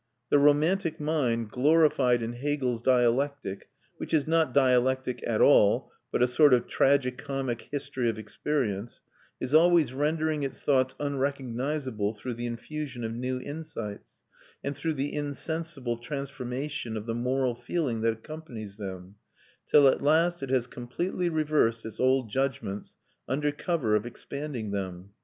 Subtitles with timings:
[0.31, 6.27] The romantic mind, glorified in Hegel's dialectic (which is not dialectic at all, but a
[6.27, 9.01] sort of tragi comic history of experience),
[9.39, 14.23] is always rendering its thoughts unrecognisable through the infusion of new insights,
[14.63, 19.17] and through the insensible transformation of the moral feeling that accompanies them,
[19.67, 22.95] till at last it has completely reversed its old judgments
[23.29, 25.11] under cover of expanding them.